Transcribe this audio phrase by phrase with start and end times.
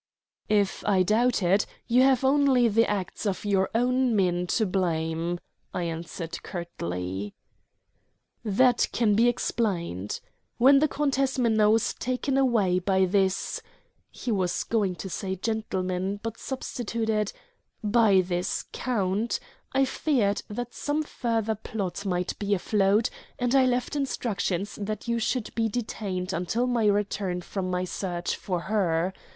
[0.49, 5.39] "If I doubt it, you have only the acts of your own men to blame,"
[5.75, 7.35] I answered curtly.
[8.43, 10.19] "That can be explained.
[10.57, 13.61] When the Countess Minna was taken away by this"
[14.09, 17.31] he was going to say gentleman, but substituted
[17.83, 19.39] "by this count,
[19.71, 25.19] I feared that some further plot might be afloat, and I left instructions that you
[25.19, 29.13] should be detained until my return from my search for her.